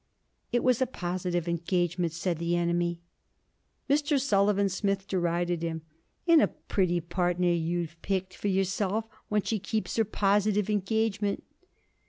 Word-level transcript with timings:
'It 0.51 0.63
was 0.63 0.81
a 0.81 0.87
positive 0.87 1.47
engagement,' 1.47 2.11
said 2.11 2.39
the 2.39 2.55
enemy. 2.55 2.99
Mr. 3.87 4.19
Sullivan 4.19 4.67
Smith 4.67 5.07
derided 5.07 5.61
him. 5.61 5.83
'And 6.27 6.41
a 6.41 6.47
pretty 6.47 6.99
partner 6.99 7.49
you've 7.51 8.01
pickled 8.01 8.33
for 8.33 8.47
yourself 8.47 9.05
when 9.29 9.43
she 9.43 9.59
keeps 9.59 9.97
her 9.97 10.03
positive 10.03 10.71
engagement!' 10.71 11.43